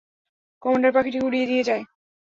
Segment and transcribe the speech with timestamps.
[0.63, 1.83] Commander পাখিকে উড়িয়ে নিয়ে যায়!